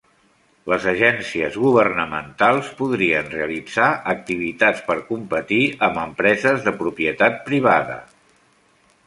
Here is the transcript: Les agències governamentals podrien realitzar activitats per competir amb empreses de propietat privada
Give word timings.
Les 0.71 0.85
agències 0.91 1.57
governamentals 1.65 2.71
podrien 2.79 3.29
realitzar 3.35 3.91
activitats 4.15 4.83
per 4.89 4.97
competir 5.11 5.61
amb 5.91 6.01
empreses 6.07 6.67
de 6.71 6.75
propietat 6.83 7.39
privada 7.53 8.01